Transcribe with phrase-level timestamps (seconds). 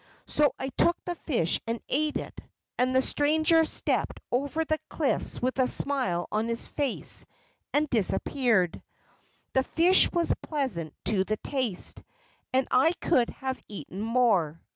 [0.25, 2.41] So I took the fish and ate it,
[2.79, 7.23] and the stranger stepped over the cliffs with a smile on his face
[7.71, 8.81] and disappeared.
[9.53, 12.01] The fish was pleasant to the taste,
[12.51, 14.59] and I could have eaten more.